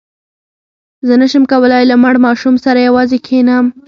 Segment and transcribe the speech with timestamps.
[1.07, 3.65] زه نه شم کولای له مړ ماشوم سره یوازې کښېنم.